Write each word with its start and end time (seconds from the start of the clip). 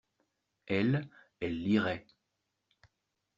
Elles, 0.65 1.07
elles 1.41 1.61
liraient. 1.61 2.07